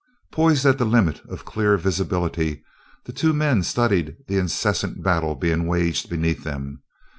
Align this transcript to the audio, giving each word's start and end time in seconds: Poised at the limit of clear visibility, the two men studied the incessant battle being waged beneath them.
Poised 0.31 0.65
at 0.65 0.79
the 0.79 0.83
limit 0.85 1.21
of 1.29 1.45
clear 1.45 1.77
visibility, 1.77 2.63
the 3.05 3.13
two 3.13 3.33
men 3.33 3.61
studied 3.61 4.15
the 4.27 4.39
incessant 4.39 5.03
battle 5.03 5.35
being 5.35 5.67
waged 5.67 6.09
beneath 6.09 6.43
them. 6.43 6.81